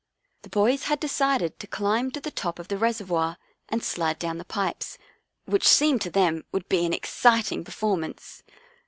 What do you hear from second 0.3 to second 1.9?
The boys had decided to